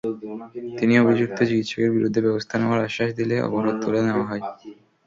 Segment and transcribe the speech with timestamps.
[0.77, 4.43] তিনি অভিযুক্ত চিকিৎসকের বিরুদ্ধে ব্যবস্থা নেওয়ার আশ্বাস দিলে অবরোধ তুলে নেওয়া হয়।